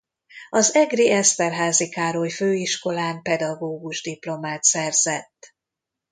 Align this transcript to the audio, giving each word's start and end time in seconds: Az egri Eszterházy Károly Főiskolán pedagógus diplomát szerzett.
Az 0.49 0.75
egri 0.75 1.09
Eszterházy 1.11 1.89
Károly 1.89 2.29
Főiskolán 2.29 3.21
pedagógus 3.21 4.01
diplomát 4.01 4.63
szerzett. 4.63 5.55